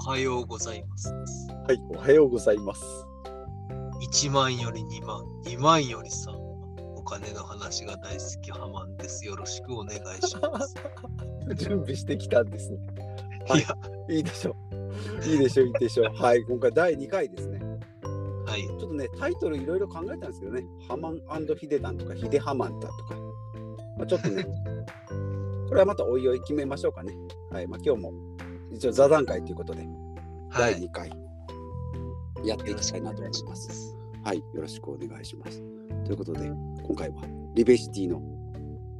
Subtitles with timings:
[0.00, 1.12] はようございます。
[1.12, 2.82] はい、おはようございます。
[4.10, 6.40] 1万より2万、2万より3万。
[6.96, 9.26] お金の話が大好きハマンです。
[9.26, 10.74] よろしくお願いします。
[11.54, 12.78] 準備してきたんですね。
[13.46, 13.76] はいいや、
[14.08, 15.28] いいでしょう。
[15.28, 16.06] いいでしょう、いいでしょう。
[16.16, 17.60] はい、今回第2回ですね。
[18.46, 18.66] はい。
[18.66, 21.20] ちょっとね、タイトルいろいろ考えたんですけどね、ハマン
[21.58, 23.16] ヒデダンとかヒデハマンタとか、
[23.98, 24.46] まあ、ちょっとね、
[25.68, 27.14] これはまたおいおい決めましょうかね。
[27.50, 28.30] はい、まあ今日も
[28.72, 29.86] 一応座談会ということで、
[30.52, 30.82] 第はい。
[30.82, 31.10] 2回
[32.44, 33.96] やっていきたいなと思います。
[34.22, 35.62] はい、よろしくお願いします。
[36.04, 36.46] ということで、
[36.82, 37.22] 今回は
[37.54, 38.22] リベシティの、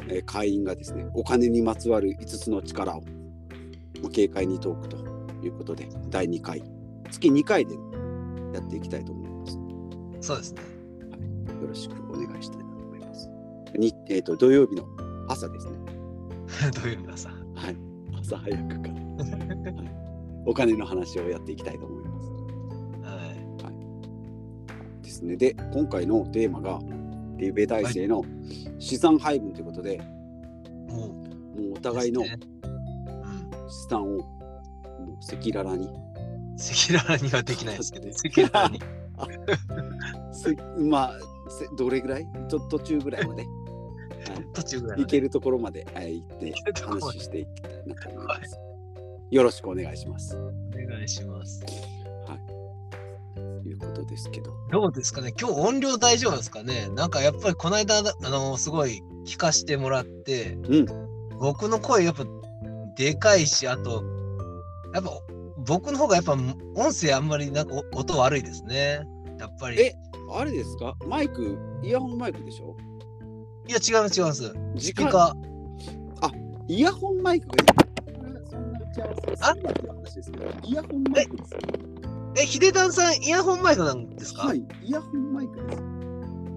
[0.08, 3.02] えー会員がですね、お金にまつわる5つの力を
[4.02, 4.96] まあ軽快にトークと
[5.42, 6.62] いうことで、第2回、
[7.10, 7.74] 月2回で
[8.54, 9.46] やっていきたいと思いま
[10.20, 10.26] す。
[10.28, 10.60] そうですね。
[11.60, 13.30] よろしくお願いしたいなと思います。
[13.76, 14.84] にえー、と土曜日の
[15.28, 15.72] 朝ですね。
[16.74, 17.54] どういう皆さん。
[17.54, 17.76] はい、
[18.20, 19.90] 朝早くから、はい、
[20.46, 22.30] お金の話をやっていきたいと思います。
[23.66, 23.70] は
[25.00, 25.02] い。
[25.02, 25.36] ですね。
[25.36, 26.78] で、今回のテーマが、
[27.36, 28.22] リベ体制の
[28.78, 29.98] 資産配分ということで、
[30.88, 31.06] も
[31.56, 32.22] う、もうお互いの。
[33.70, 34.22] 資産をもう
[35.24, 35.88] 赤裸々に、
[36.58, 38.80] 赤裸々にはできないですけど、 赤裸々に。
[40.32, 41.12] せまあ、
[41.48, 42.26] せどれぐらい？
[42.48, 43.48] ちょっと途中ぐらいまで、は
[44.54, 45.00] 途中ぐらい。
[45.00, 48.58] 行けるところまで、はい、行って話していきたいなと思います。
[49.30, 50.36] よろしくお願いします。
[50.36, 50.40] お
[50.88, 51.60] 願いします。
[53.62, 54.52] ということですけど。
[54.72, 55.32] どうですかね？
[55.38, 56.88] 今日音量大丈夫ですかね？
[56.94, 60.86] なんかやっぱりこの間、あのすごい聞かしてもらって、うん
[61.38, 62.24] 僕の声やっぱ
[62.96, 64.02] でかいし、あと、
[64.92, 65.10] やっぱ
[65.66, 69.00] 僕の方がやっぱ音声あんまりなんかお音悪いですね。
[69.38, 69.80] やっぱり。
[69.80, 69.94] え
[70.32, 70.96] あれですか？
[71.06, 72.76] マイク、イヤホンマイクでしょ？
[73.70, 74.52] いや違います違います。
[74.74, 75.36] 時スピーカ
[76.66, 77.68] イヤホンマイクがいい。
[78.18, 78.82] これはそんなっ
[79.74, 81.56] て話ですけど、イヤホンマイクです。
[82.36, 85.54] え、ヒデダンさんイヤホンマイクなんですか、はい、イヤホンマイク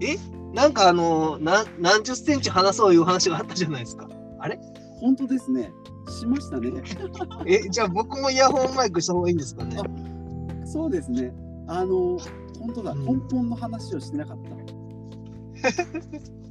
[0.00, 0.28] です。
[0.54, 4.08] なんかあのな何十センチ離そういう話があったじゃないですか。
[5.00, 5.72] 本当ですね。
[6.08, 6.72] しましたね。
[7.46, 9.78] え、じゃあ僕もイヤホンマイクした方がいいんですかね？
[10.66, 11.32] そうですね。
[11.68, 12.18] あの、
[12.58, 14.50] 本当だ、うん根本の話をしてなかった。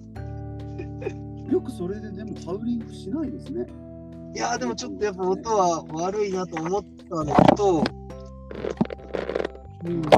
[1.49, 3.65] よくそれででもハウリングしないですね。
[4.35, 7.83] いやーでもちょっとやっぱ音は悪いなと思ったのと、
[9.85, 10.01] うん。
[10.01, 10.09] ね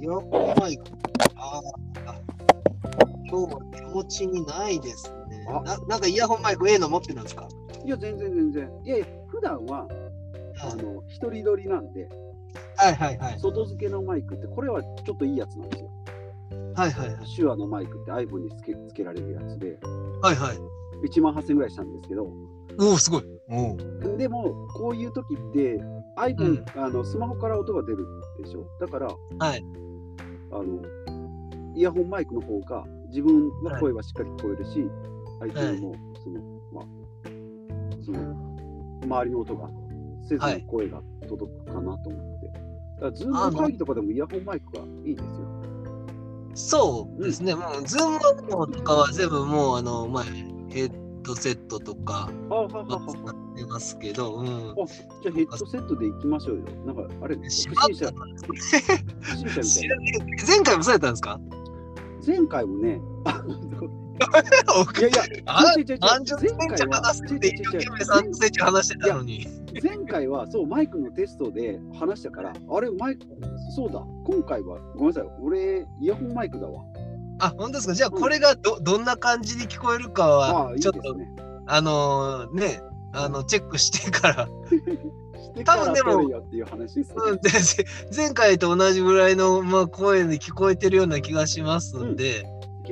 [0.00, 0.84] イヤホンマイク。
[1.36, 1.60] あ
[2.06, 2.14] あ、
[3.30, 5.46] 今日は手持ちにないですね。
[5.48, 7.46] あななんかイヤホンマイク A の持ってるんですか？
[7.84, 8.70] いや、全然全然。
[8.84, 9.86] いやいや、普段は、
[10.60, 12.08] あの、一人撮りなんで、
[12.76, 13.38] はいはいはい。
[13.40, 15.90] 外付けのマイクって、これはちょっといいやつなんですよ。
[16.80, 17.36] はいはいはい。
[17.36, 19.78] 手話のマイクって iPhone につけつけられるやつで、
[20.22, 20.58] はいはい。
[21.06, 22.26] 1万8000円ぐらいしたんですけど、
[22.78, 23.24] おお、すごい。
[23.50, 24.16] おお。
[24.16, 25.78] でも、こういう時って、
[26.16, 28.06] iPhone、あのスマホから音が出る
[28.42, 28.64] でしょ？
[28.80, 29.64] だから、はい。
[30.52, 30.80] あの
[31.76, 34.90] イヤホンマイクの方が自分の声はしっかり聞こえるし、
[35.38, 36.40] 相手にもその、
[36.72, 36.84] まあ、
[38.04, 38.18] その
[39.04, 39.68] 周りの音が
[40.28, 42.46] せずに声が届くかなと思って。
[42.48, 42.52] だ
[43.00, 45.49] からズームの会議とかでもイヤホンマイクがいいですよ。
[46.68, 47.54] そうですね。
[47.54, 48.18] もう、ズーム
[48.50, 54.46] のとかは全部もう、あの、まあ、ヘッドセットとか、使ってますけど、うん。
[54.46, 56.64] じゃあヘッドセットで行きましょうよ。
[56.86, 58.10] なんかあれ、不し審者、
[60.46, 61.40] 前回もそうやったんですか？
[62.26, 63.00] 前回もね、
[64.20, 65.12] いいやい。
[65.14, 65.98] や、 あ違う違う違う。
[66.00, 67.96] 何十センチ話すって一生懸命
[68.30, 69.46] 3センチ話してたのに。
[69.82, 73.26] 前回はそうマイクのテストで話したから、あれマイク、
[73.74, 76.82] そうだ、今回はごめんなさい、俺イヤホンマイクだわ。
[77.38, 77.94] あ、本当ですか？
[77.94, 81.30] じゃあこれがどどんな感じに聞こえるかは、ちょっと、ね。
[81.66, 82.82] あのーね、
[83.12, 84.48] あの、チェックしてから、
[85.64, 86.22] 多分でも
[88.14, 92.44] 前回と同じぐらいの、まあ、声で聞こえてるような気がしますんで、い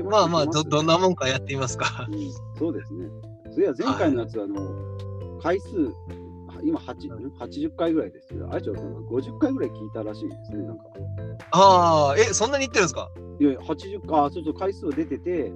[0.03, 2.07] けすまあまあど、 どんなもんかやってみますか。
[2.11, 3.09] うんそうですね。
[3.53, 4.61] それは前回のやつ、あの、
[5.41, 5.69] 回数、
[6.49, 6.97] あ今8
[7.39, 10.85] 80回ぐらいですけど、あれちょっと50回ぐらい聞いたらしいですね、なんか。
[11.53, 13.11] ああ、え、そんなに言ってるんですか？
[13.41, 15.53] いやいや、80回、あ、そうそう、回数は出てて、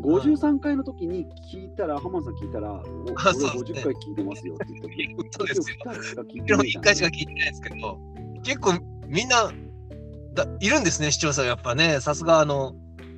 [0.00, 5.76] 53回の時に聞いたら、浜田さん聞いたら、お俺あそうですね50回聞いてますよって言った時そうですよ。
[5.84, 7.98] 今日2回しか聞いてもちろん1ないじゃん回しか聞いてないですけど、
[8.44, 8.72] 結構
[9.08, 9.52] みんな
[10.34, 12.74] だいるんですね、視聴者やっぱね、さすがあの、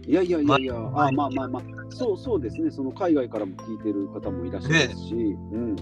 [0.07, 5.17] いやいやいやいや、まあまあまあまあ、そうそうですね、その海外からも聞いてる方もいらっしゃいますし、う
[5.59, 5.77] ん。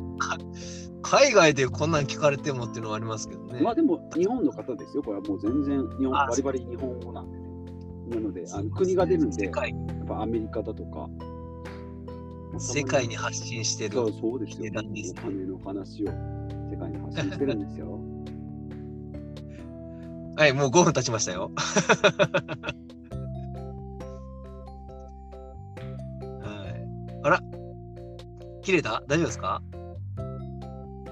[1.02, 3.60] 海外でこんなん聞かれてもっていうのはありますけどね。
[3.60, 7.44] まあでも、日本の方ですよ、これはもう全然日本、あバリバリ日本語なんでね。
[8.16, 9.52] なので、あの国が出るんで、やっ
[10.06, 11.10] ぱアメリカだとか、
[12.58, 18.00] 世界に発信してるそうそうですよねお金の話を世界に発信してるんですよ。
[20.36, 21.50] はい、もう5分経ちましたよ。
[27.24, 27.40] あら。
[28.62, 29.02] 切れた？
[29.08, 29.62] 大丈夫ですか？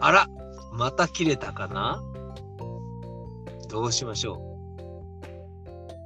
[0.01, 0.29] あら。
[0.75, 2.03] また切れたかな？
[3.71, 4.37] どうしましょう。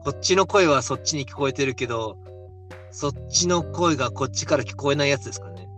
[0.05, 2.17] こっちの声はそっちに聞こえてるけど、
[2.93, 5.69] そっちの声がこっちから聞こえないやつですかね。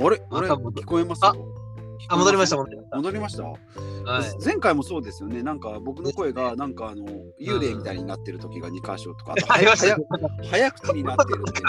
[0.00, 0.22] あれ？
[0.30, 0.48] あれ？
[0.48, 1.24] また戻聞こえます？
[1.26, 1.34] あ
[2.08, 3.48] あ、戻りました、も戻りまし戻りました、た。
[4.10, 4.44] はい。
[4.44, 5.42] 前回もそうですよね。
[5.42, 7.06] なんか僕の声がなんかあの
[7.38, 9.34] 幽霊みたいになってる時が2箇所とか。
[9.46, 11.60] 早口になってるんでね。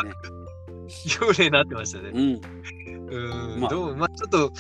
[0.88, 2.12] 幽霊になってましたね。
[2.14, 2.42] うん。
[3.08, 4.52] うん、まあどうまあちょっと、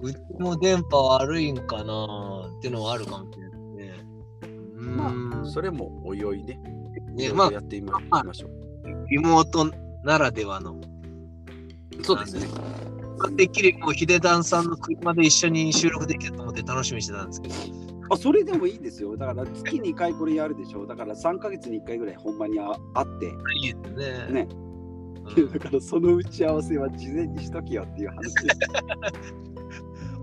[0.00, 4.04] うちも電波悪いんかなっていうのはあるかもしれないですね。
[4.42, 6.58] うーん、まあそれもおいおいね。
[7.14, 8.00] ねまあろやってみま
[8.32, 8.50] しょう。
[9.10, 9.70] リモート
[10.04, 10.80] ならではの。
[12.02, 12.46] そうですね。
[13.36, 17.54] できるもうヒデダンさんの車で一緒に収録できると思って楽しみにしてたんですけど。
[18.10, 19.16] あそれでもいいですよ。
[19.16, 20.86] だから月2回これやるでしょ。
[20.86, 23.26] だから3ヶ月に1回ぐらいほんまにあ会って。
[23.66, 24.44] いいですね。
[24.44, 24.67] ね
[25.36, 28.36] うんだからその打ち合わせは事前にしときよっていう話です。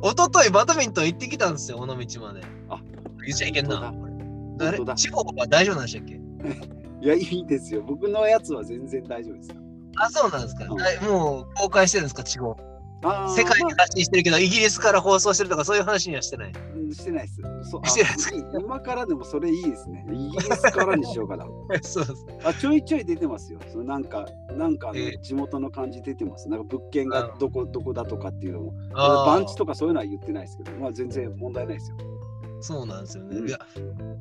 [0.03, 2.41] 一昨日バドミントン行ってきたんですよ、尾道まで。
[2.69, 2.81] あ
[3.25, 3.93] 言っちゃいけんな。
[4.59, 4.79] あれ？
[4.95, 6.15] 地方は大丈夫なんでしたっけ？
[7.05, 7.81] いや、いいですよ。
[7.85, 9.55] 僕のやつは全然大丈夫ですよ。
[9.97, 10.65] あ、そうなんですか。
[10.65, 12.55] うんはいもう公開してるんですか、地方。
[13.29, 16.51] 世界に発信してるけど、イギリスから放送してるとか、そういう話にはしてない。
[16.75, 17.41] うんしてないです。
[17.69, 20.05] そあしてないです今からでもそれいいですね。
[20.11, 21.45] イギリスからにしようかな。
[21.81, 22.25] そうです。
[22.43, 23.59] あちょいちょい出てますよ。
[23.71, 24.25] そのなんか、
[24.55, 26.47] なんかあの、ええ地元の感じ出てます。
[26.49, 28.73] なんか物件がどこどこだとかっていうのも。
[28.93, 31.97] 番地とかそういうのは言ってないですけど、まあ全然問題ないですよ。
[32.61, 33.37] そうなんですよね。
[33.37, 33.59] うんいや、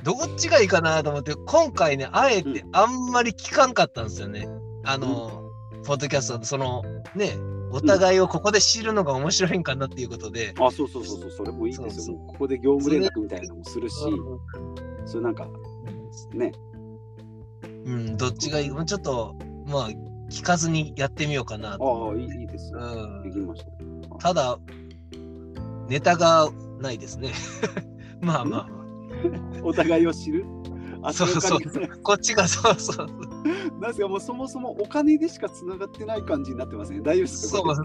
[0.02, 4.48] どっちがいいかなと思って、今回ね、あえてあんまり聞かんかったんですよね。
[4.84, 5.50] あの、
[5.86, 6.82] ポッドキャスト、その、
[7.14, 7.36] ね、
[7.76, 10.55] お互いをここで知るのが面白いんかなっていうことで。
[10.61, 11.91] あ、そうそうそうそう、それもいいですよ。
[11.91, 13.97] そうそうもうここで業務連絡みたいなのもするし、
[15.06, 15.47] それなんか
[16.32, 16.53] ね、
[17.85, 18.71] うん、どっちがいい？
[18.71, 19.35] もうちょっと、
[19.67, 19.91] まあ、
[20.31, 22.09] 聞かずにやってみようかなと。
[22.11, 22.79] ああ、いいですよ。
[22.81, 24.19] うんできました。
[24.19, 24.59] ただ、
[25.88, 26.49] ネタが
[26.81, 27.31] ないですね。
[28.23, 30.44] まあまあま お互いを知る？
[31.05, 31.09] あ。
[31.09, 31.61] あそうそう。
[32.03, 33.06] こっちがそうそう。
[33.81, 37.01] なんですか、もうそもそもお金でしかつながってない感じになってますね。
[37.03, 37.59] 大丈夫ですか？
[37.59, 37.83] そうこそ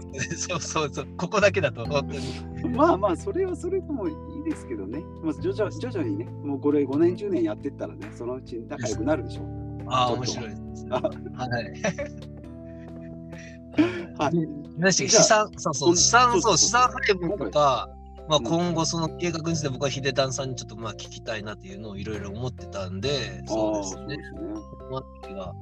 [0.56, 1.06] うそうそう。
[1.16, 1.84] ここだけだと、
[2.74, 5.02] まあまあ、それはそれでもいいですけどね。
[5.22, 9.46] まあ、徐々徐々にね、もうこれ5年、10年やってったらね、そのうち仲良くなるでしょう。
[9.88, 10.86] ああ、面白いです。
[10.90, 11.10] あはい。
[14.18, 14.48] はい。
[14.90, 17.88] 資産、そうそう、資産、そう、資産配分とか、
[18.30, 24.14] まあうん今後その計画について僕はヒデダンさんにちょっとまあ聞きたいなっていうのをいろいろ思ってたんで、そうですね。
[24.14, 24.18] すね。
[24.88, 25.52] この時が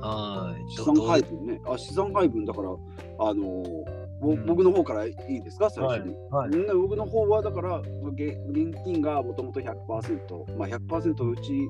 [0.00, 0.70] はい。
[0.70, 1.60] 資産配分ね。
[1.66, 6.14] あ、資産配分だから、あのー僕の方からいいですか、最初に。
[6.30, 6.50] はい。
[6.50, 7.80] ね僕の方はだから
[8.14, 11.68] げ現金がもともと100%、まあ、100%うち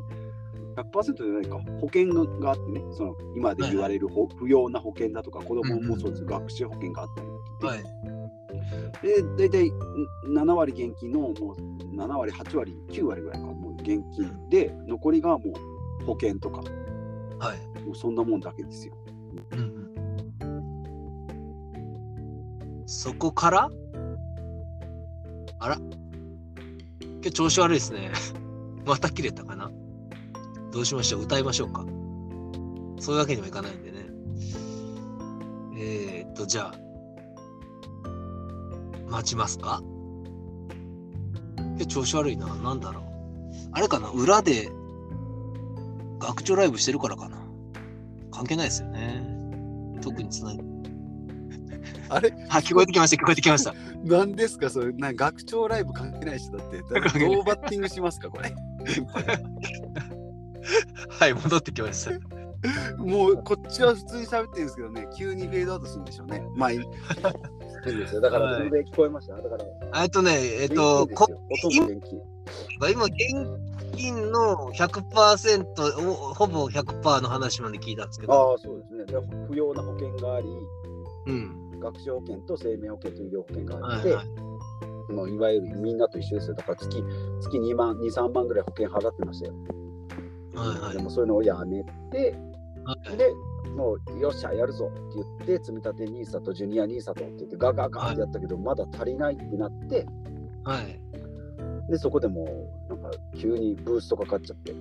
[0.76, 2.06] 100%じゃないか保険
[2.40, 7.76] があってねその今で言われるほ不要な保険だとか子供もそうです、学習保険があったりっては
[8.14, 8.17] い。
[9.02, 9.72] で大体ん
[10.36, 11.34] 7割現金のもう
[11.96, 15.52] 7割8割9割ぐらいかもう現金で残りがも
[16.02, 16.62] う保険とか
[17.38, 17.58] はい。
[17.84, 18.94] もうそんなもんだけですよ。
[19.52, 19.88] うんうん。
[22.86, 23.70] そこから？
[25.60, 25.88] あら今
[27.22, 28.10] 日調子悪いですね。
[28.84, 29.70] また切れたかな？
[30.72, 31.22] どうしましょう？
[31.22, 31.84] 歌いましょうか
[32.98, 33.98] そういうわけにもいかないんでね。
[35.76, 36.78] えー、っと、じゃあ、
[39.10, 39.82] 待ちますか？
[41.56, 42.46] 今日調子悪いな。
[42.56, 43.04] なんだろう。
[43.72, 44.08] あれかな？
[44.10, 44.68] 裏で
[46.18, 47.38] 学長ライブしてるからかな
[48.30, 49.24] 関係ないですよね。
[50.00, 50.58] 特につない。
[52.10, 52.32] あれ？
[52.50, 53.74] あ、聞こえてきました、聞こえてきました。
[54.04, 54.70] 何ですか？
[54.70, 56.86] それな学長ライブ関係ない人だってど
[57.40, 58.28] うバッティングしますか？
[58.30, 58.52] これ
[61.08, 62.12] はい、戻ってきました。
[63.02, 66.42] もうこっちは普通に喋ってるんですけどね、急にフェードアウトするんでしょうね。
[66.56, 66.70] まあ
[67.86, 67.92] いい。
[67.92, 68.20] いいですよ。
[68.20, 69.36] だから、はいそれで聞こえました。
[69.36, 71.08] だから、えっとね、えっ現と。
[72.90, 73.16] 今、現
[73.96, 79.04] 金の100%、おほぼ100%の話まで聞いたんですけど、ああ、そうですね。
[79.04, 79.14] で
[79.48, 80.48] 不要な保険があり、
[81.26, 81.80] うん。
[81.80, 85.32] 学習保険と生命保険と医療保険があって、はいはい。
[85.32, 86.54] いわゆるみんなと一緒ですよ。
[86.54, 87.02] だから月
[87.40, 89.54] 月2万、2、3万ぐらい保険払ってましたよ。
[90.54, 92.34] はいはいでもそういうのをやめて、
[92.84, 93.32] はいで、
[93.76, 95.00] もうよっしゃ、やるぞって
[95.46, 100.06] 言って、積み立て NISA とジュニア NISA とって言って、ガガガってやったけど、まだ足りないってなって、
[100.64, 101.00] はい。
[101.90, 102.44] で、そこでも
[102.88, 104.74] う、なんか急にブーストかかっちゃって、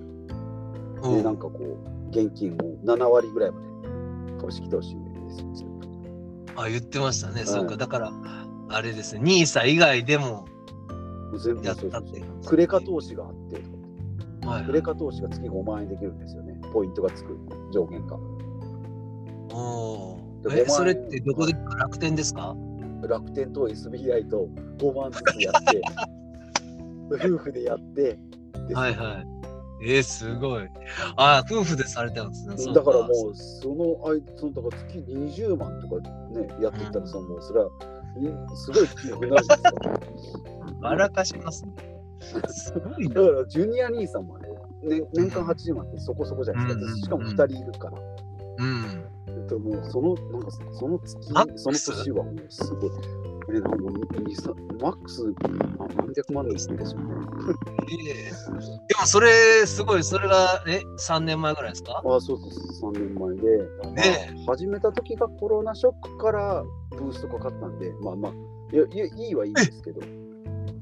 [1.02, 3.66] おで、なんかこう、現金も7割ぐらいまで
[4.40, 5.00] 株式投資で
[5.54, 5.68] すよ。
[6.56, 7.42] あ、言ってましたね。
[7.42, 7.76] いそうか。
[7.76, 8.12] だから、
[8.68, 10.46] あれですね、ニーサ以外でも
[11.36, 12.22] 全部やったって。
[12.46, 16.58] クレカ投資があってとか、はいクレカ投資が月5万円できるんですよね。
[16.72, 17.38] ポイントがつく
[17.72, 18.18] 上限が。
[19.52, 22.56] おーで5万円えそれってどこで楽天ですか？
[23.08, 25.80] 楽天と SBI と5万ずつやって、
[27.26, 28.18] 夫婦でやって、
[28.74, 29.26] はいはい。
[29.80, 30.68] えー、すごい。
[31.16, 32.74] あー夫婦でされてるんですね。
[32.74, 36.00] だからもう、その間、そのだから月20万とか
[36.30, 40.32] ね、やってたら、そのもうそれは、いすごい金額になるじゃないです
[40.80, 41.10] か。
[41.10, 41.72] かしますね。
[42.48, 43.14] すごいな。
[43.14, 44.48] だから、ジュニア兄さんもね、
[44.82, 46.84] ね年間80万ってそこそこじゃないですか。
[46.86, 47.98] うんしかも2人いるから。
[48.58, 49.17] うん。
[49.50, 49.90] えっと、もう。
[49.90, 51.16] その、なんかその月、
[51.56, 52.90] その年はもうすごい。
[53.50, 55.22] え、なんかもうにさマックス
[55.78, 56.76] あ何百万ですね。
[56.76, 56.84] ええ。
[58.26, 62.02] でもそれ、すごい、それが、え、3年前ぐらいですか？
[62.04, 63.42] あそうそう、3年前で、
[63.94, 68.32] ねまあ始めた時がコロナショックからブーストかかったんで、まあまあ、
[68.72, 70.00] いやいやいいはいいんですけど、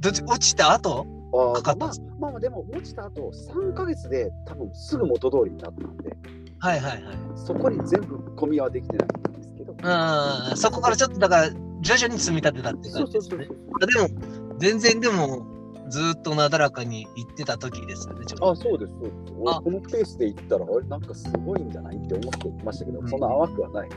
[0.00, 1.06] どっち落ちた後？
[1.34, 6.16] あかかったんですまあ、まあまあ、でも落ちた後3ヶ月で多分すぐ元通りになったんで、
[6.58, 7.16] はいはいはい。
[7.36, 9.72] そこに全部込みはできてないんですけど。
[9.72, 13.46] うん、そこからちょっとだから、徐々に積み立てたって感じですね。
[13.46, 15.46] でも、全然でも、
[15.88, 18.24] ずーっとなだらかに行ってた時ですよね。
[18.40, 19.32] あ、そうです、そうです。
[19.32, 23.88] このペースで行ったら、俺なんかすごいんじゃないって思ってましたけど、うんそんな淡くはない。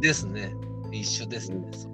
[0.00, 0.54] ですね。
[0.92, 1.56] 一緒ですね。
[1.56, 1.92] うんそう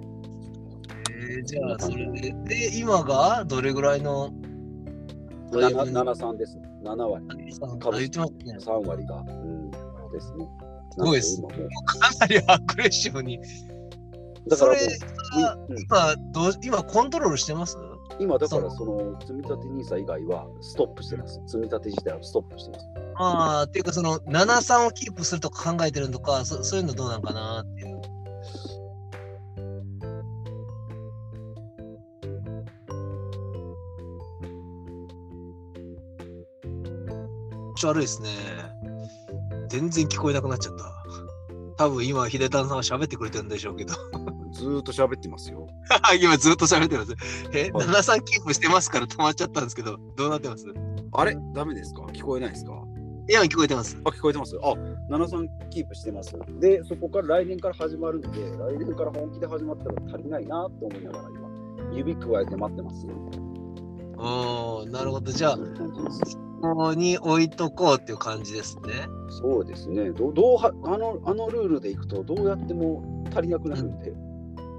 [1.15, 4.33] えー、じゃあ、それで、で、今がどれぐらいの
[5.61, 6.57] だいぶ7 73です。
[6.83, 7.25] 7割。
[7.31, 8.57] あ言ってますね。
[8.59, 9.17] 3割が。
[9.17, 9.52] うん、
[10.13, 10.47] ですね。
[10.91, 11.47] すごいですか
[12.19, 13.37] なりアグレッシブに。
[13.37, 17.77] うだから今どう、今コントロールしてます？
[18.19, 21.41] 今だからその積み立て NISA 以外はストップしてます。
[21.47, 22.85] 積み立て自体はストップしてます。
[23.15, 28.01] ああ、っていうか、その、73をキープするとか考えてるのか、そそういうのどうなんかなっていう。
[37.85, 38.29] 悪いですね。
[39.73, 40.85] 全然聞こえなくなっちゃった。
[41.77, 43.95] 多分今、秀太さんは喋ってくれてるんでしょうけど。
[44.53, 45.65] ずーっと喋ってますよ。
[46.21, 47.15] 今ずっと喋ってます。
[47.53, 50.65] え、はい73キープしてますから止まっちゃったんですけど、どうなってます？
[51.13, 51.35] あれ？
[51.55, 52.03] ダメですか？
[52.13, 52.73] 聞こえないですか？
[53.27, 53.99] 今聞こえてます。
[54.05, 54.55] あ、聞こえてます。
[54.61, 54.73] あ、
[55.09, 56.35] 73キープしてます。
[56.59, 61.49] で、そこから来年から始まるんで、来年から本気で始まったら足りないなと思いながら今、
[61.95, 63.13] 指加えて待ってますよ。
[64.17, 65.31] おー、なるほど。
[65.31, 65.57] じゃあ。
[66.63, 69.09] ここに置いとこうっていう感じですね。
[69.29, 70.11] そうですね。
[70.11, 73.03] どうどうはあのあのルールでいくと、どうやっても
[73.35, 74.13] 足りなくなるんで、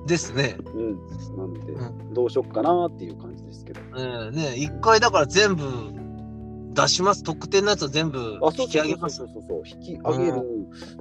[0.07, 0.57] ですね。
[0.75, 0.97] うん。
[1.37, 3.81] なので、うどうしよっかなっていう感じですけど。
[3.93, 5.65] うん、ね、一回だから全部
[6.75, 7.23] 出します。
[7.23, 9.19] 特典のやつを全部引き上げます。
[9.19, 9.63] そうそうそう。
[9.65, 10.43] 引き上げる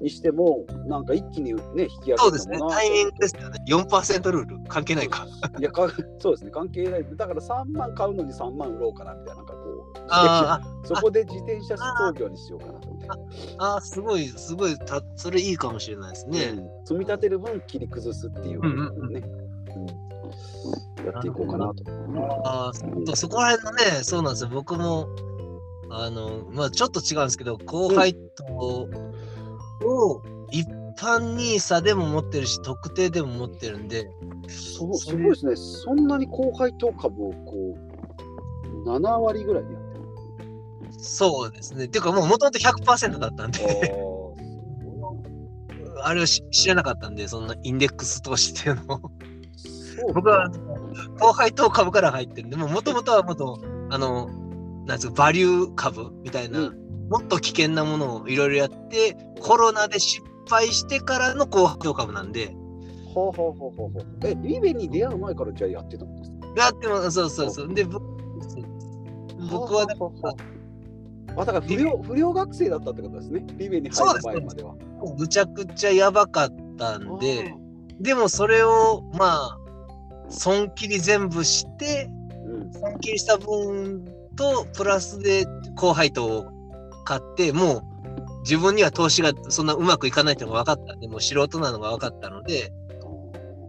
[0.01, 2.59] にしても、なんか一気にね、引き上げるそうですね。
[2.69, 3.59] タイミングですよね。
[3.67, 5.27] 4%ルール関係ないか。
[5.59, 5.89] いやか、
[6.19, 7.05] そうですね、関係ない。
[7.15, 9.59] だから3万買うのに3万売ろうかなみたいな、なんかこ
[9.95, 13.15] う、あそこで自転車操業にしようかなみたいな。
[13.15, 13.19] ー
[13.57, 16.53] あー、すごい、すごいた、それいいかもしれないですね。
[16.57, 19.21] うん積み立てる分切り崩すっていううんうんうんね、
[19.75, 20.03] うん
[21.05, 21.83] やっていこうかなと。
[22.45, 24.49] ああ、そそこら辺のね、そうなんですよ。
[24.53, 25.07] 僕も、
[25.95, 28.43] あの、まあちょっと違うんですけど、後輩と
[29.85, 30.21] を
[30.51, 34.09] 一般ニーサでも持ってるし、特定でも持ってるんで、
[34.47, 37.77] そうすごいですね、そんなに高配当株をこ
[38.85, 40.99] う、7割ぐらいでやってる。
[40.99, 41.85] そうですね。
[41.85, 44.23] っていうか、もう元々100%だったんあで、ー
[46.05, 49.01] あれをし知らなかったんで、そんなインデックス投資っていうのを。
[50.13, 50.49] 僕は
[51.19, 53.59] 高配当株から入ってるんで、もともとはもっと、
[53.89, 54.27] あの、
[54.85, 56.75] なんつうか、バリュー株みたいな、う
[57.09, 62.55] もっと危険なものをいろいろやって、コロナで失敗してからの高配当株なんで、
[63.15, 66.37] はあ、はあはあはあはあ、え、リベに出会う前からじゃあやってたんですか？
[66.55, 67.73] だっても、そうそうそう。
[67.73, 68.03] で、僕
[69.51, 70.35] 僕はでも、はあはあは
[71.37, 73.45] ああ、だから不良不良学生だったってことですね。
[73.57, 74.75] リベに入る前までは。
[75.17, 77.53] むちゃくちゃやばかったんで、
[77.99, 79.59] でもそれを、まあ、
[80.29, 82.09] 損切り全部して、
[82.45, 86.45] うん、損切りした分と、プラスで高配当を
[87.05, 87.93] 買って、もう
[88.41, 92.71] 自分には投資がそんなうまくいかないってのが分かったんで、もう素人なのが分かったので、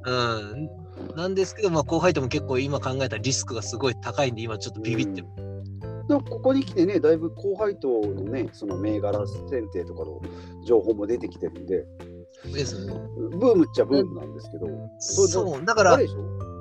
[0.04, 0.68] うん。
[1.16, 5.26] なんですけど、まあ、後輩とも結構今考えたらリスクがすごい高いんで、今ちょっとビビってる。
[6.08, 10.20] でもここに来てね、だいぶ高配当のね、その銘柄選定とかの
[10.66, 11.86] 情報も出てきてるんで、
[12.52, 12.92] ですね。
[13.16, 14.66] ブームっちゃブームなんですけど、
[14.98, 15.98] そそう、だから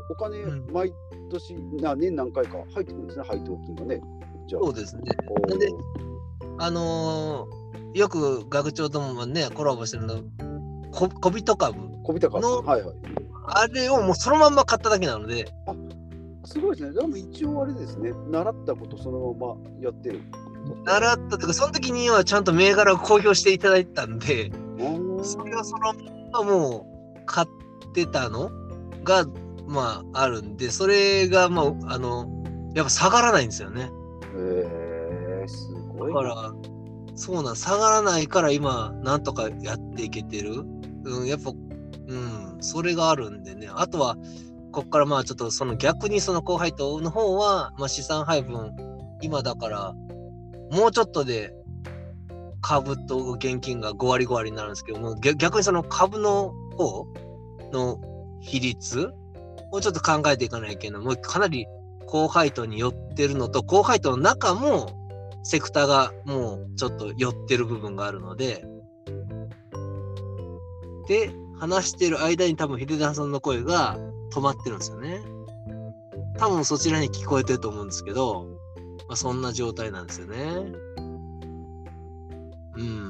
[0.10, 0.94] お金うん毎
[1.32, 4.02] 年、な年何回か入ってくるんですね、配当金がね。
[4.48, 4.62] じゃあ。
[4.64, 5.04] そうですね。
[5.58, 5.70] で
[6.60, 10.16] あのーよく学長ともね、コラボしてるの、
[10.92, 12.96] こ小人株、小人かのはいはい。
[13.46, 15.46] あれをもうそのまんま買っただけなので、
[16.46, 17.00] すごいですね。
[17.00, 20.32] でも一応あれですね、習ったことそのままやってるん
[20.86, 25.94] 習ったというか、その時にはちゃんと銘柄を公表していただいてたんで、おそれをその
[26.32, 27.48] ままもう買っ
[27.94, 28.50] てたの
[29.04, 29.26] が、
[29.68, 32.28] まあ、あるんで、それが、まあ、あの、
[32.76, 33.84] やっぱ下がらないんですよね。
[33.84, 33.88] へ
[35.44, 36.22] えすごいな。
[36.22, 36.54] だから、
[37.16, 40.64] そうなん、下がらないから今、なんとかやっていけてる。
[41.06, 43.70] うん、やっぱ、うん、それがあるんでね。
[43.74, 44.18] あとは、
[44.72, 48.76] こっからまあちょっとその逆にその後輩との方は、まあ資産配分、
[49.22, 49.94] 今だから、
[50.72, 51.54] もうちょっとで
[52.62, 57.08] 株と現金が5割5割になるんですけども、逆逆にその株の方
[57.72, 58.02] の
[58.42, 59.14] 比率
[59.74, 61.02] をちょっと考えていかないけない。
[61.02, 61.66] もうかなり
[62.06, 64.88] 高配当に寄ってるのと、高配当の中も
[65.44, 68.64] セクターがもうちょっと寄ってる部分があるので、
[71.08, 73.98] で、話してる間に多分秀田さんの声が
[74.32, 75.22] 止まってるんですよね。
[76.38, 78.46] 多分そちらに聞こえてると思うんですけど、
[79.08, 80.38] まあ、そんな状態なんですよね。
[82.76, 83.03] うん。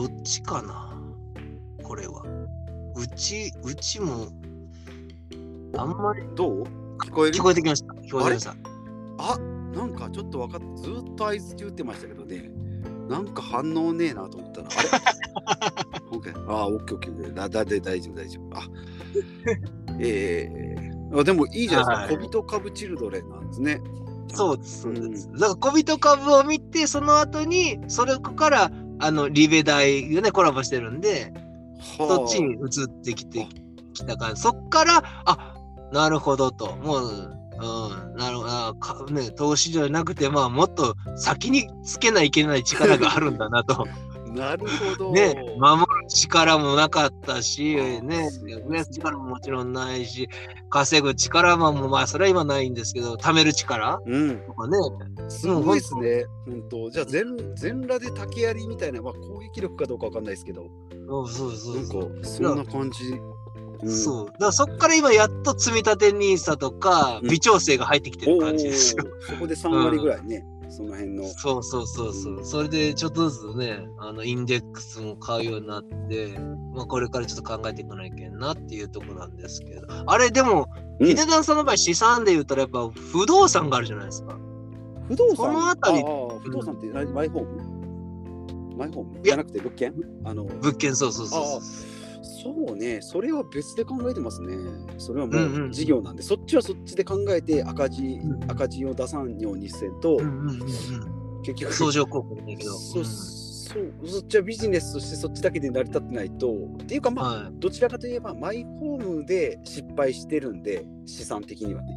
[0.00, 0.98] どっちかな？
[1.82, 2.22] これは。
[2.96, 4.28] うち、うちも、
[5.76, 6.64] あんまりどう？
[6.96, 7.36] 聞こえる？
[7.36, 7.92] 聞こえてきました。
[7.92, 8.54] 聞こえてきました。
[9.18, 9.36] あ
[9.74, 12.50] なんかちょっと分かってずーっと合図中打ってましたけどね。
[13.10, 14.88] なんか反応ねえなと思ったらあれ？
[16.16, 16.50] オッケー。
[16.50, 17.34] あオッケーオッケーオッケー。
[17.34, 18.56] だだで大丈夫大丈夫。
[18.56, 18.62] あ。
[19.98, 22.24] えー、あでもいいじゃないですか、はい。
[22.24, 23.82] 小人株チルドレンなんですね。
[24.28, 25.30] そうです、そうです。
[25.32, 31.32] だから、小人株を見て、その後に、それから、あの、リベ大がね、コラボしてるんで、
[31.98, 33.46] はそっちに移ってきて
[33.94, 34.42] きた感じ。
[34.42, 35.54] そっから、あ
[35.92, 36.76] なるほどと。
[36.76, 39.30] もう、うん、なるほどあか、ね。
[39.30, 43.86] 投資じゃなくて、まあ、もっと先につけないといけない力があるんだなと。
[44.32, 48.30] なるほどね、守る力もなかったし、あね、
[48.66, 50.26] 増やす力ももちろんないし、
[50.70, 54.38] 稼ぐ力も、まあ、それは今ないんですけど、貯める力うん。
[54.46, 54.78] とかね、
[55.28, 56.90] すごいですね本当。
[56.90, 60.66] じゃあ全全裸で竹槍みたいな、まあ、攻撃力かどうかわかんないですけど。
[61.06, 62.20] そうそうそうなんそう。
[62.20, 63.04] かそんな感じ、
[63.82, 63.90] うん。
[63.90, 64.26] そう。
[64.26, 67.28] だからそっから今やっと積み立て NISA とかうん。
[67.28, 69.04] 微調整が入ってきてる感じですよ。
[69.04, 69.34] おー。
[69.34, 71.26] そこで3割ぐらいね、その辺の。
[71.26, 72.44] そうそうそうそう。
[72.44, 76.38] それでちょっとずつね、あのインデックスも買うようになって、
[76.74, 79.86] まあこれからちょっと考えていかないけんなっていうところなんですけど。
[80.06, 80.68] あれでも、
[81.00, 81.08] うん。
[81.08, 84.38] 秀田さんの場合資産で言ったらやっぱ不動産があるじゃないですか。
[85.08, 85.36] 不動産？
[85.36, 85.76] このああ
[86.40, 87.12] 不動産って何？
[87.12, 88.76] マイホーム？
[88.76, 89.20] マイホーム？
[89.22, 89.94] じゃなくて物件？
[90.24, 91.60] あの物件そうそうそうそう。
[92.42, 93.00] そうね。
[93.02, 94.56] それは別で考えてますね。
[94.98, 101.42] それはもうんうんう事業なんで、そっちはそっちで考えて赤字、うん赤字を出さんようにせんと、うんうんうんうん。
[101.42, 102.72] 結局相乗効果だけど。
[102.72, 106.52] そううんそうそっちはビジネスとしてそっちだけで成り立ってないと。
[106.82, 107.52] っていうかまあ、はい。
[107.60, 111.96] どちらかといえばマイホームで失敗してるんで資産的にはね。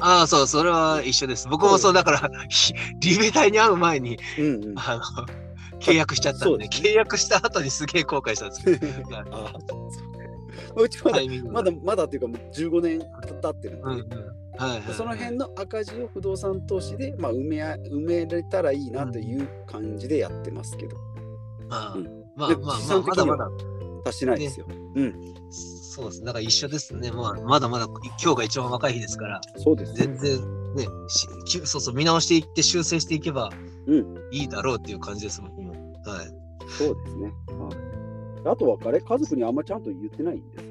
[0.00, 1.48] ああ、そう、それは一緒です。
[1.48, 4.78] 僕もそう、だから、ひ リベタイに会う前に、うんうん。
[4.78, 5.26] あの、
[5.80, 6.68] 契約しちゃったんで、ね。
[6.70, 9.24] 契約した後にすげえ後悔したんですけど、 はい。
[9.30, 9.52] あ
[10.76, 14.36] ううちまだまだまだっていうかもう15年経ってるんで、うんうん。
[14.58, 20.96] はいはいはい、その辺の赤字を不動産投資で、まあ、埋めあ埋めれたらいいなという感じでやってますけど、
[21.68, 22.24] まあ、うん。
[22.36, 23.50] まあでまあまあ、まだまだ、
[24.04, 24.66] 達しないですよ。
[24.94, 26.20] うん、そうです。
[26.22, 27.10] だから一緒ですね。
[27.10, 27.86] まあ、まだまだ
[28.22, 30.06] 今日が一番若い日ですから、そうですね。
[30.06, 30.86] 全然ね、
[31.64, 33.50] そうそう、見直していって修正していけば
[33.86, 35.65] うん、いいだろうっていう感じですもん、今。
[36.10, 36.26] はい。
[36.78, 37.32] そうですね。
[37.48, 40.70] はい、あとはあれ、家族にあんまちゃんと言ってないんですよ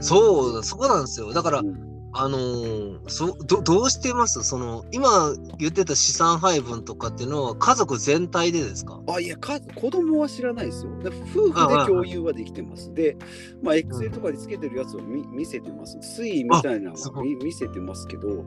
[0.00, 1.32] そうだ、そこなんですよ。
[1.32, 4.42] だから、うんあのーそどどうしてます？
[4.42, 8.98] その今言ってた資産配分とかっていうのは家族全体でですか？
[9.08, 10.98] あいやか子供は知らないですよ。
[11.00, 12.92] で夫婦で共有はできてます。
[12.94, 13.14] で、
[13.62, 15.98] まあ、エクセルとかでつけてるやつを見見せてます。
[15.98, 18.46] 推移みたいなのすごいは見見せてますけど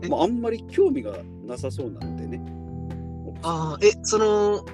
[0.00, 2.40] え、まあ、あんまり興味がなさそうなのでね。
[3.42, 4.64] ああ、え、その、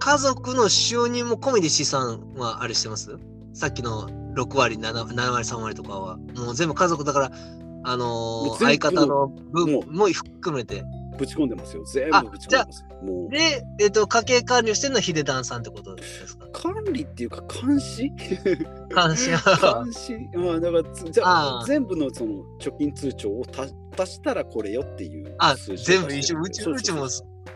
[0.00, 3.16] 家族の収入も込みで資産はあれしてます？
[3.52, 6.16] さっきの6割7、7割、3割とかは。
[6.36, 7.30] もう全部家族だから、
[7.84, 10.82] あのー相方の分もも含めて。
[11.18, 11.84] ぶち込んでますよ。
[11.84, 12.84] 全あ部ぶち込んでます。
[13.02, 16.46] もうで、えっ、と、家計管理をしてるのは秀旦さんってことですか？
[16.52, 18.10] 管理っていうか監視？
[18.10, 21.24] 監視監視まあだからつじゃ
[21.60, 26.40] あ全部のその貯金通帳を足足したらこれよっていうあ、全部一緒。
[26.40, 27.06] うちも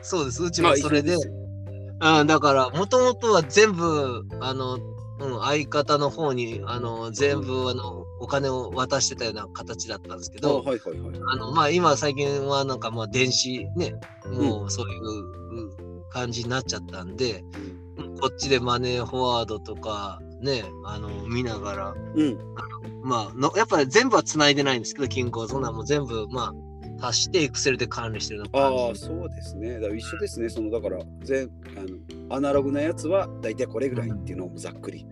[0.03, 0.43] そうです。
[0.43, 1.17] うちまあもそれで。
[2.05, 4.79] うん、だから、もともとは全部、あの、
[5.21, 10.65] うん、相方の方に、あの、全部、あの、お金を渡してたような形だったんですけあど。
[11.31, 13.95] あの、まあ、今、最近は、なんか、まあ、電子ね、
[14.31, 17.45] もう、そういううん感じになっちゃったんで、
[18.21, 22.39] こっちでマネーフォワードとか、ね、あの、見ながら、うん。
[23.03, 26.55] まあの、やっぱり全部は繋いでないんですけど、金庫、そんなんもう全部、まあ、
[27.01, 29.75] 足してエクセルで管理してるのかああ、そうですね。
[29.75, 30.49] だから一緒ですね。
[30.49, 31.81] そのだから全あ
[32.31, 35.07] のアナログなやつは大体これぐらいっていうのをざっくり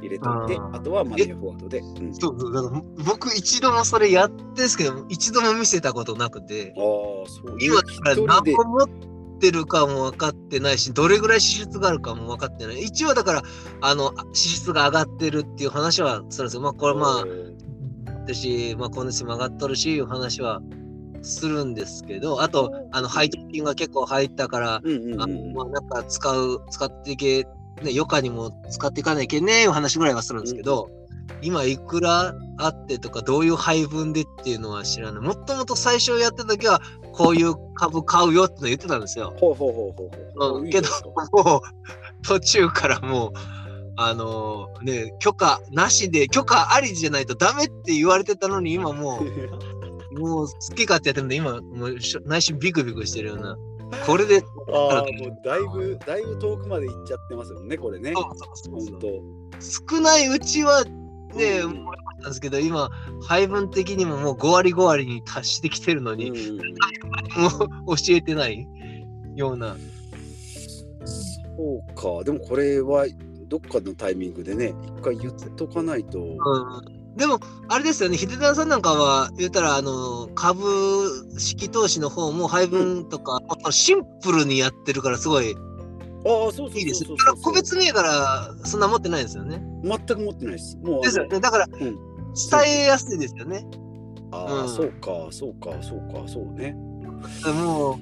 [0.00, 1.78] 入れといて、あとはマネーフォワードで。
[1.78, 6.82] うん、そうそう、だから僕一度もそれやってんですけど、一度も見せたことなくて、ああ、
[7.28, 7.56] そう。
[7.60, 8.16] 今から。
[8.16, 8.88] 何個持っ
[9.40, 12.82] てるかも分かってないし、どれぐらい支出があるかも分かってない。
[12.82, 13.42] 一応だから、
[13.80, 16.62] あの、支出が上がってるっていう話はするんですよ。
[16.62, 17.24] まあこれまあ、
[18.24, 20.60] 私、まあ今月も上がっとるし、いう話は
[21.22, 27.48] するんですけど、あと、あの、配当金が結構入ったから、うんうんうんあのまあなんか使う、使っていけ、ね、
[27.82, 30.90] 余暇にも使っていかないけねえいう話ぐらいはするんですけど、
[31.42, 35.22] 今いくらあってとか、どういう配分でっていうのは知らない。
[35.22, 36.80] もともと最初やった時は、
[37.12, 39.34] こういう株買うよっての言ってたんですよ。
[39.38, 40.60] ほうほうほうほうほう。
[40.60, 41.60] うんいいじゃないですかもう、
[42.26, 43.32] 途中からもう、
[44.00, 49.24] あのね、許可なしで、許可ありじゃないとダメって言われてたのに、今もう、
[50.18, 53.56] もう好き勝手やってるんで、今、もうしょ内心ビクビクしてるような。
[54.06, 58.12] これで、ああ、もうだいぶ、だいぶ遠くまで行っちゃってますよね、これね。
[58.14, 59.00] そうそう。
[59.90, 60.84] 少ないうちは
[61.34, 62.90] ね、うん思いましたんですけど、今、
[63.22, 66.56] 配分的にももう5割5割に達してきてるのに、うん
[67.86, 68.66] もう教えてない
[69.36, 69.76] ような。
[71.56, 73.06] そうか、でもこれは
[73.48, 76.18] どっかのタイミングでね、一回言っとかないと。
[76.20, 80.62] うんでも、あれですよね、秀田さんなんかは、言ったら、あの、株
[81.36, 85.56] 式投資の方も配分とか、シンプルにやってるから、すごい
[86.24, 87.04] ああ、そうそういいです。
[87.04, 89.60] そうだから個別銘柄、そんな持ってないですよね。
[89.82, 90.76] 全く持ってないです。
[90.78, 91.40] もうですよね。
[91.40, 91.96] だから、ん伝
[92.66, 93.64] えやすいですよね。
[94.30, 96.76] ああ、うんそうか、そうか、そうか、そうね。
[97.62, 97.98] も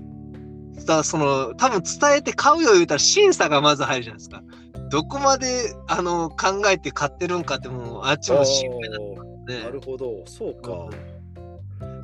[0.78, 4.42] う、だその、多分伝えて買うよ言うたら審査がまず入るじゃないですか。
[4.90, 9.70] どこまで、あの、考えて買ってるんかって、もう、あっちも心配だあーなね。
[9.72, 10.88] るほど、そうか。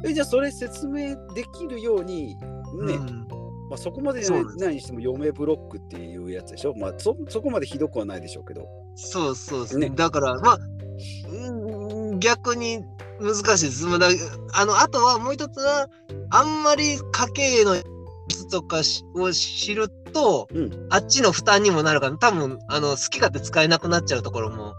[0.04, 3.26] え、じゃあそれ説明できるように、ね、うん
[3.70, 6.74] まあ、そこまでじゃないにしても、嫁ブロックっていうやつでしょ？
[6.76, 8.66] まあそ、そこまでひどくはないでしょうけど。
[8.96, 10.58] そうそうそう、ねだから、まあ、
[11.32, 12.84] うん逆に
[13.20, 13.86] 難しいです。
[13.86, 14.08] まあだ
[14.54, 15.88] あの、あとはもう一つは、
[16.30, 17.76] あんまり家計の
[18.50, 24.74] とかしを知ると、うんあっちの負担にもなるから、多分あの好き勝手使えなくなっちゃうところも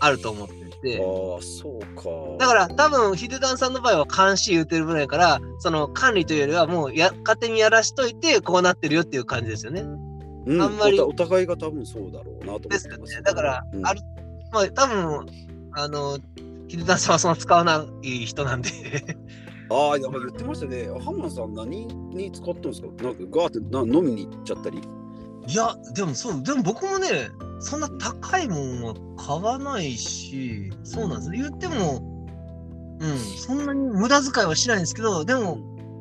[0.00, 0.96] あると思ってあて。
[0.98, 1.00] あ、
[1.40, 2.02] そうか。
[2.38, 9.82] だから多分ヒデダンさんの場合は監視言うてるぐらいから、その管理というよりはもうや勝手にやらしといてこうなってるよっていう感じですよね。
[10.44, 13.22] うん、あんまりお互いが多分そうだろうなと思ってですよますね。
[13.22, 14.00] だから、うんある、
[14.50, 15.26] まあ多分、
[15.74, 16.18] あの、
[16.68, 18.70] ヒデダンさんはそんな使わない人なんで。
[19.72, 20.88] ああ、なんか言ってましたね。
[21.02, 22.88] ハマンさん何に使ったんですか？
[23.02, 24.78] なんかガーってな飲みに行っちゃったり。
[24.78, 27.30] いや、でもそう、でも僕もね、
[27.60, 31.30] そんな高いもんは買わないし、そうなんです。
[31.32, 32.00] 言っても、
[33.00, 35.58] うん、そんなに無駄遣いはしないんですけど、でも、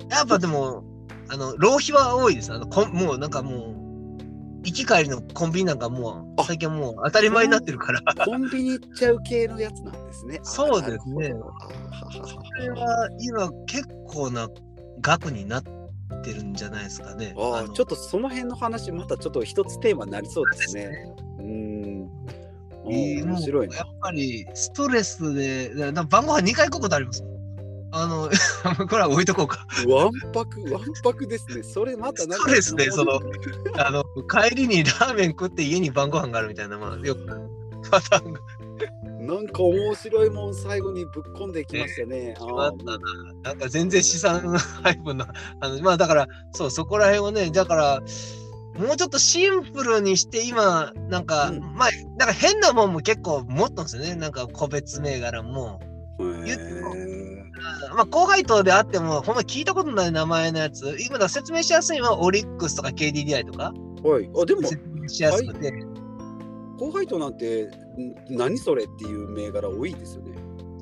[0.10, 0.84] やっぱでも、
[1.30, 2.54] あの、浪費は多いです。
[2.54, 3.81] あの、こんもうなんかもう、
[4.64, 10.40] 行き帰りのコンビニなんかもう、あ最近もう当たり前になってるから、 コンビニ行っちゃう系のやつなんですね。
[10.42, 11.30] あそうですね。
[11.30, 14.48] なるほどあーはははこれは今結構な
[15.02, 15.64] 額になっ
[16.24, 17.34] てるんじゃないですかね。
[17.38, 21.14] あちょっとその辺の話、またちょっと一つテーマになりそうですね。
[21.40, 22.12] うーん。
[22.84, 23.86] 面白いなやっ。
[24.02, 25.72] ぱりストレスで、
[26.10, 27.24] 晩ご飯2回行くことあります。
[27.92, 28.30] あの、
[28.88, 29.66] これは置いとこうか。
[29.88, 31.64] わんぱく、わんぱくですね。
[31.64, 32.46] それまたなんか。
[32.46, 33.20] ストレスでその
[33.78, 37.26] あの、帰りにラーメン食って家に晩ご飯があるみたいな、まあ、よく
[37.90, 38.40] パターンが
[39.22, 42.34] なんか面白いもん最後にぶっ込んできましたね。
[42.40, 42.98] あーあったな。
[43.44, 44.40] なんか全然資産
[44.84, 45.26] 配分の、
[45.60, 48.02] あの、まあだから、そう、そこら辺をね、だから、
[48.80, 54.16] もうちょっとシンプルにして、今、なんか、うんまあ、なんか変なもんも結構持ったんですよね。
[54.16, 55.80] なんか個別銘柄も。
[56.18, 57.31] 言ってもへ
[57.96, 64.30] まあ、高配当であっても、ほんま聞いたことない名前のやつ、今だ説明しやすいのはオリックスとか KDDI とか、ーはい。
[64.42, 65.74] あ、でも、説明しやすくて、
[66.80, 70.32] 高配当なんて、ん何それっていう銘柄多いですよね。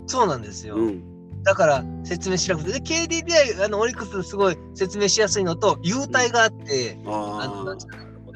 [0.08, 0.76] そうなんですよ。
[0.76, 1.44] うん。
[1.44, 7.76] だから説明しなくて、で、KDDI、あの、オリックスすごい説明しやすいのと、優待があって、ああのあ、あの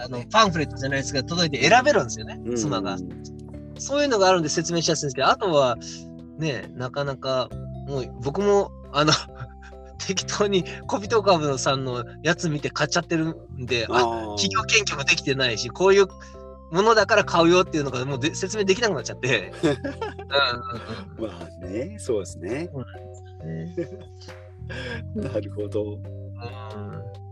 [0.09, 2.97] どね、パンフレットじゃないですけど、届いて選べるんですよね、うん妻が。
[3.77, 5.77] そういうのがあるんで説明しやすいんですけど、あとは、
[6.37, 7.49] ね、なかなか、
[7.87, 9.13] もう僕も、あの、
[10.05, 13.99] 適当に小人株のさんのやつ見て買っちゃってるんで、あ
[14.37, 16.07] 企業研究もできてないし、こういう
[16.71, 19.53] ものだから買うよっていうのがもうで説明できなくなっちゃって。
[21.17, 21.29] ま
[21.61, 22.69] あね、そうですね。
[25.15, 25.93] なるほど。
[25.93, 26.03] うん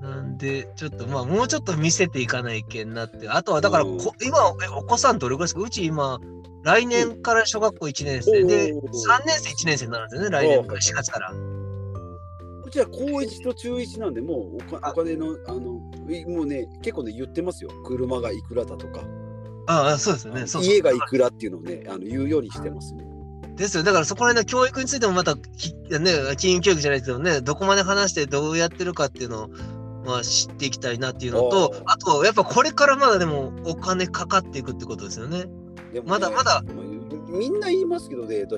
[0.02, 3.30] なんで、ちょっとまあ、もうちょっと見せていかないけんなって。
[3.30, 5.62] あとは、だからうんこ、今、えお子さんどれぐらいですか？
[5.62, 6.20] うち今、
[6.64, 11.32] 来年から小学校1年生で、おー3年生1年生になるんですよね、来年から4月から。
[11.32, 17.70] うちは高1と中1なんで、もうお金の、あの、いもうね、結構ね、言ってますよ。
[17.86, 19.02] 車がいくらだとか、
[19.68, 20.40] ああ、そうですよね。
[20.48, 23.06] そうそう家がいくらっていうのをね、あの言うようにしてますね。
[23.56, 23.84] ですよ。
[23.84, 29.50] だからそこら辺の教育についてもまたき、ね、金融教育じゃないですけどね、どこまで話してどうやってるかっていうのを、
[30.06, 35.46] まあ、知っていきたいなっていうのと、あと、やっぱこれからまだでもお金かかっていくってことですよね。
[35.94, 36.64] でもねまだまだ
[37.28, 38.58] みんな言いますけどね、中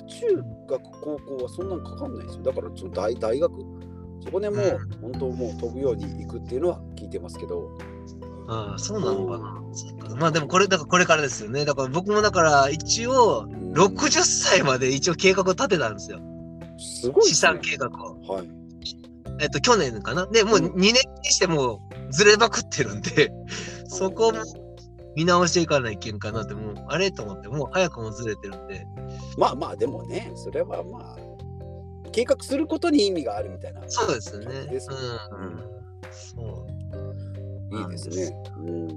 [0.68, 2.44] 学、高校はそんなにかかんないですよ。
[2.44, 3.54] だからその大大学、
[4.24, 7.78] そこでもう、う本当もう飛ぶように行くっていうのは聞いてますけど、
[8.48, 10.16] ああ、そうなのかな。
[10.16, 11.66] まあでもこれ、だからこれからですよね。
[11.66, 16.20] だから僕もだから一応、うん60歳まで一応計画を立てたんですよ。
[16.78, 18.20] すごいね資産計画を。
[18.28, 18.50] はい。
[19.40, 20.28] えっと、去年かな。
[20.28, 23.32] で、もううん2年にしてもうずれまくってるんで、
[23.88, 24.44] そこも
[25.16, 28.86] 見直していかないけんかなって、もう、あれと思って、もう早くもずれてるんで。
[29.38, 31.18] まあまあ、でもね、それはまあ、
[32.12, 33.82] 計画することに意味があるみたいな。
[33.88, 34.68] そうですよね。
[34.68, 34.96] ですね
[35.32, 35.60] うん。
[36.12, 36.66] そ
[37.72, 37.78] う。
[37.80, 38.36] いいですね。
[38.58, 38.88] うん。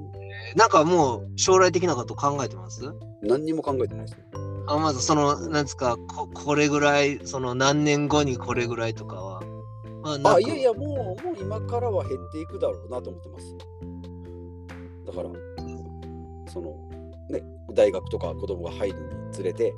[0.55, 2.83] なんかもう将来的なこと考えてます？
[3.23, 4.25] 何にも考えてないですね。
[4.69, 9.41] あまずその、なんですかこ、これぐらい、その何年後にこれぐらいとかは。
[10.03, 13.57] まあ、なあ、くいやいや、もう、もう今からは減っていくだろうなと思ってます。
[15.07, 15.31] だから、
[16.57, 16.71] その、
[17.29, 17.43] ね、
[17.75, 19.75] 大学とか子供が入るにつれて、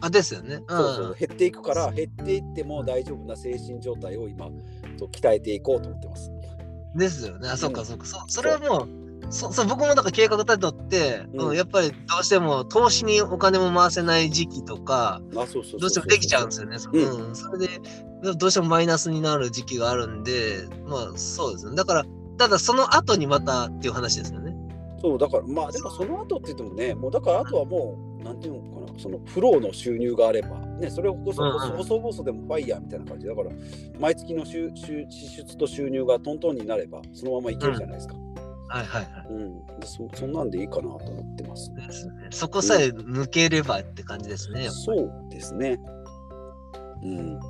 [0.00, 0.62] あ、ですよね。
[0.68, 4.48] そうそう減っていくから、減っていっても大丈夫な精神状態を今、
[4.98, 6.32] と鍛えていこうと思ってます。
[6.94, 6.98] うん。
[6.98, 7.48] ですよね。
[7.48, 8.06] あ、そっかうんそっか。
[8.06, 8.88] そそれはもう、
[9.32, 16.78] そそう僕もだから計画立てとって、うんうんやっぱりどうしても投資にお金も回せない時期とか、どうしてもできちゃうんですよね。
[16.92, 17.68] うん、それで、
[18.36, 21.76] どうしてもマイナスになる時期があるんで、まあそうですね。
[21.76, 22.04] だから、
[22.38, 24.49] ただその後にまたっていう話ですよね。
[25.00, 33.50] そうだからまあでもその後って言ってもねもうだからあとはもうなんていうのかなそのフローの収入があればねそれを細々でもファイヤーみたいな感じだから
[33.98, 38.14] 毎月の収収支出と収入がトントンになればそのままいけるじゃないですか。
[38.68, 39.26] はいはいはい。
[39.30, 41.74] うん、でそそんなんでいいかなと思ってます。
[41.74, 42.28] ですね。
[42.30, 44.64] そこさえ抜ければって感じですね。
[44.64, 45.80] やっぱりそうですね。
[47.02, 47.40] うん、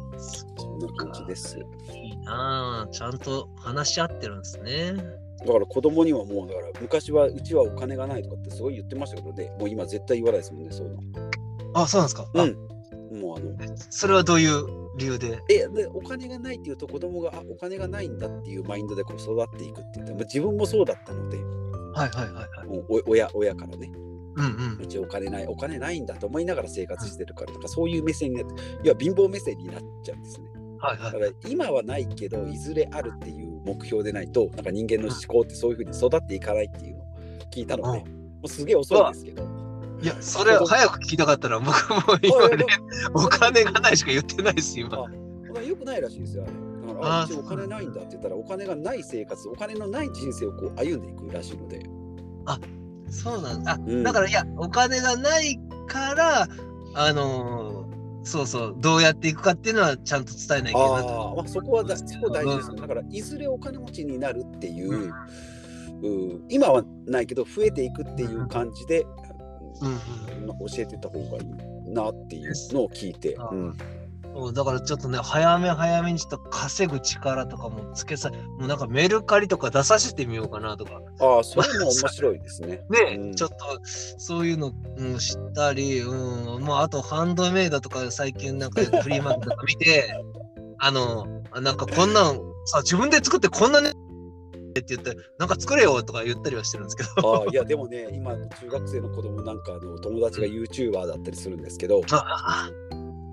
[0.56, 1.58] そんな感じです。
[1.92, 4.94] いいなあちゃんと話し合ってるんですね。
[5.46, 11.00] だから子供にはもうだから昔はうちはお金がないとかってすごい言ってましたけどねもう今絶対言わないですもんねそういうの。
[11.74, 12.29] あ、そうなんですか。
[12.35, 12.46] あう
[13.16, 14.66] ん、もうあのそれはどういう
[14.98, 15.38] 理由で？
[15.48, 22.66] えでお金がないっていうと子供があお金がないんだっていうマインドでこう育っていくって言って、まあ、自分もそうだったのではいはいはいはい。
[22.68, 23.90] もうお親親からね
[24.37, 24.87] うんうんう。
[24.87, 31.12] ちお金ないお金ないんだと思いながら生活してるからとかそういう目線になっていや貧乏目線になっちゃうんですねはいはい。
[31.12, 37.07] だから今はないけどいずれあるっていう目標でないとなんか人間の思考ってそういうふうに育っていかないっていうのを
[37.51, 39.42] 聞いたので、うんもうすげえ遅いんですけど。
[40.03, 42.64] いや、それ早く聞きたかったら、僕も今ね、
[43.12, 44.96] お金がないしか言ってないです、今。
[44.96, 46.53] よくないらしいですよあれ。
[46.88, 51.83] だからあお金ないんだって言ったらお金がない生活お金のない人生をこう歩んでいくらしいので。
[53.11, 53.73] そうなんだ。
[53.73, 54.03] あ、ん。
[54.03, 56.49] だからいや、お金がないから、
[56.94, 57.80] あのー
[58.22, 61.20] そうそう、どうやっていくかっていうのはちゃんと伝えないといけないと。
[61.20, 62.83] ああ、まあ、そこはだそこ大事ですうんね。
[62.83, 65.12] だから、いずれお金持ちになるっていう、うん
[66.02, 69.06] うん今はないけど、増えていくっていう感じで、
[69.80, 69.98] うん
[70.68, 71.40] 教えてた方がい
[71.87, 73.37] いなっていうのを聞いて。
[73.38, 73.76] あうん
[74.35, 81.01] そうだからちょっとね、早め早めにちょっと稼ぐ力とかもつけさ、もうなんかメルカリとか出させてみようかなとか。
[81.21, 82.85] ああ、それも面白いですね。
[82.90, 90.11] ね、うんちょっとそういうの、うん、知ったり、うん、まああとハンドメイドとか最近なんかフリーマーケットとか見て、
[90.79, 93.93] あの、あなんかこんなんさ、自分で作ってこんなねっ
[94.73, 97.47] て言って、なんか作れよとか言ったりはしてるんですけど。
[97.51, 102.71] いや、でもね、今、中学生の子供なんかあの友達が YouTuber だったりするんですけど、あ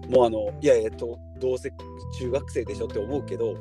[0.10, 1.72] もうあの、いや、えっと、どうせ
[2.20, 3.56] 中学生でしょって思うけど、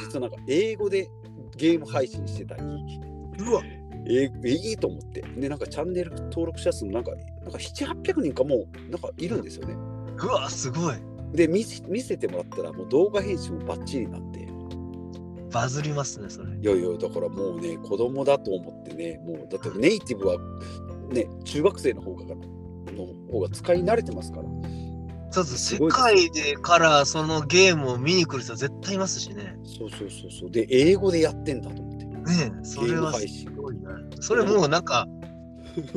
[0.00, 1.08] 実はなんか英語で
[1.56, 3.62] ゲーム配信してたり、うわ、
[4.06, 5.22] ええいいと思って。
[5.22, 9.74] で、なんかチャンネル登録者数もなんか、なんか7、800人かもう、なんかいるんですよね。
[10.22, 10.96] うわ、すごい。
[11.32, 14.46] で見せ、見せてもらったら、もう動画編集もバッチリなんで、い
[15.52, 16.50] バズりますね、それ。
[16.60, 20.36] やいや、だからもうね、子供だと思ってね、もう、だってネイティブは、
[21.10, 24.48] ね、中学生の方が、の方が使い慣れてますから。
[25.30, 29.56] そうそう、世界でからそのゲームを見に来る人絶対いますしね。
[29.64, 30.50] そうそうそうそう。
[30.50, 32.04] で、英語でやってんだと思って。
[32.04, 33.92] ねえ、それはすごいな。
[34.20, 35.06] それもうなんか、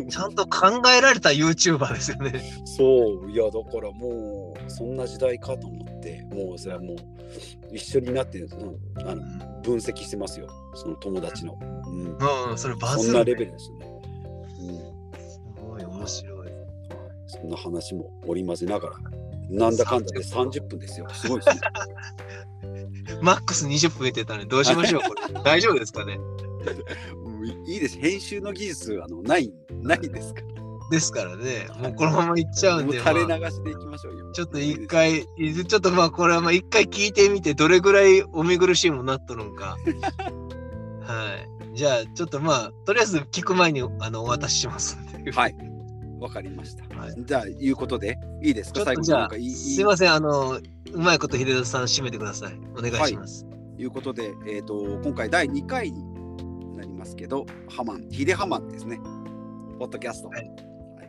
[0.10, 2.42] ちゃんと考えられた YouTuber ですよね。
[2.66, 6.98] そう、いや、だからもう、そんな時代かと思って、もうそれはもう、
[7.72, 9.24] 一緒になって、うんあの
[9.64, 11.58] 分析してますよ、その友達の。
[11.88, 13.88] うん、うん、それバズる、そんなレベルですね。
[14.60, 16.48] うんすごい面白い。
[17.28, 18.96] そんの話も織り交ぜながら、
[19.54, 21.08] なんだかんだで30分ですよ。
[21.14, 21.62] すごいですね。
[23.22, 25.34] マックス20分増えてたのでどうしましょうこれ。
[25.44, 26.20] 大丈夫ですかね？
[27.68, 27.98] いいです。
[27.98, 30.54] 編集の技術あのないないですから。
[30.90, 34.32] ですからね、もうこのままいっちゃうんで、もう垂れまあ流しでいきましょうよ。
[34.32, 39.78] ちょっと一回、ちょっとまあこれはまあ一回聞いてみて、どれぐらいお見苦しいもんなっとるんか。
[41.02, 41.36] は
[41.74, 41.76] い。
[41.76, 45.32] じゃあ、ちょっとまあ、とりあえず聞く前にあのお渡ししますんで。
[45.32, 45.56] はい。
[46.24, 46.84] わかりました。
[46.98, 48.86] はいじゃあ、いうことで、いいですか？
[48.86, 50.60] 最後なんかいい、いいすいません、あの、
[50.92, 52.58] うまいこと秀田さん締めてください。
[52.78, 53.46] お願いします。
[53.78, 59.00] いうことで、えー、と今回第2回になりますけど、ハマン、ヒデハマンですね。
[59.80, 60.30] ポッドキャスト。
[60.30, 60.50] はい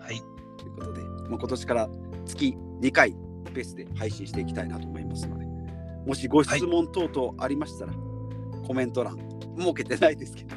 [0.00, 0.20] はい
[0.58, 1.88] ということで、もう今年から
[2.26, 3.14] 月2回
[3.54, 5.46] ペースで配信していきたいなと思いますので、
[6.06, 7.92] もしご質問等々ありましたら、
[8.66, 9.16] コメント欄、
[9.58, 10.56] 設けてないですけど、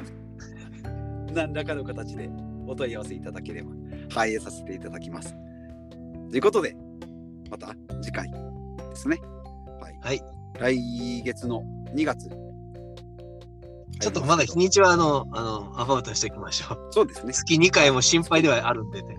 [1.32, 2.28] 何らかの形で
[2.66, 3.70] お問い合わせいただければ
[4.10, 5.34] 反映させていただきます。
[6.30, 6.76] ということで、
[7.50, 9.18] また次回ですね。
[9.80, 9.98] はい。
[10.00, 11.62] はい来月の
[11.94, 12.28] 2月。
[14.00, 16.88] ちょっとまだ日にちはあの、あの、アバウトにしておきましょう。
[16.90, 17.32] そうですね。
[17.32, 19.16] 月2回も心配ではあるんでね。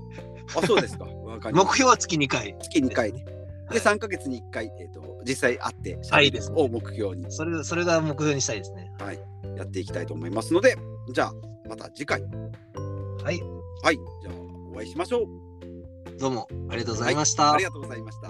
[0.56, 1.06] あ、そうですか。
[1.06, 2.56] わか目標は月2回。
[2.60, 3.26] 月2回ね。
[3.26, 8.92] で、はい3ヶ月に1回、えー、と実際会って、はいですねを目標に、それ、それが目標にしたいですね。
[9.00, 9.20] はい、
[9.58, 10.76] やっていきたいと思いますので、
[11.14, 11.34] じゃあ、
[11.68, 13.40] また次回、はい。
[13.84, 14.34] はい、じゃあ、
[14.80, 16.20] お会いしましょう。
[16.20, 17.52] どうもありがとうございました。
[17.52, 18.30] ありがとうございました。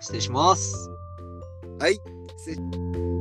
[0.00, 0.74] 失礼します。
[1.78, 1.94] はい、
[2.36, 3.15] 失礼